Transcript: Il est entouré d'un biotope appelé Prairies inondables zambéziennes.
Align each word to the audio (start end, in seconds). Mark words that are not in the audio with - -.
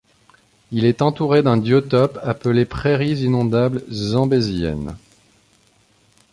Il 0.71 0.85
est 0.85 1.03
entouré 1.03 1.43
d'un 1.43 1.57
biotope 1.57 2.17
appelé 2.23 2.65
Prairies 2.65 3.19
inondables 3.21 3.83
zambéziennes. 3.91 4.97